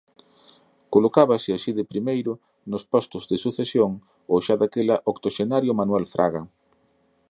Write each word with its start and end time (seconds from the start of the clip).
Colocábase 0.93 1.49
así 1.53 1.71
de 1.77 1.89
primeiro 1.91 2.31
nos 2.71 2.83
postos 2.91 3.23
de 3.29 3.37
sucesión 3.45 3.91
ó 4.33 4.35
xa 4.45 4.55
daquela 4.61 5.01
octoxenario 5.11 5.77
Manuel 5.79 6.05
Fraga. 6.13 6.43